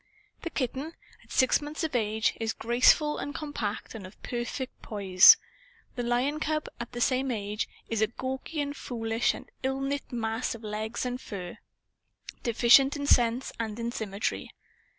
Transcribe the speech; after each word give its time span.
The 0.41 0.49
kitten, 0.49 0.93
at 1.23 1.31
six 1.31 1.61
months 1.61 1.83
of 1.83 1.95
age, 1.95 2.35
is 2.39 2.53
graceful 2.53 3.19
and 3.19 3.35
compact 3.35 3.93
and 3.93 4.07
of 4.07 4.19
perfect 4.23 4.81
poise. 4.81 5.37
The 5.95 6.01
lion 6.01 6.39
cub, 6.39 6.67
at 6.79 6.93
the 6.93 6.99
same 6.99 7.29
age, 7.29 7.69
is 7.87 8.01
a 8.01 8.07
gawky 8.07 8.61
and 8.61 8.75
foolish 8.75 9.35
and 9.35 9.45
ill 9.61 9.79
knit 9.79 10.11
mass 10.11 10.55
of 10.55 10.63
legs 10.63 11.05
and 11.05 11.21
fur; 11.21 11.59
deficient 12.41 12.95
in 12.95 13.05
sense 13.05 13.53
and 13.59 13.79
in 13.79 13.91
symmetry. 13.91 14.49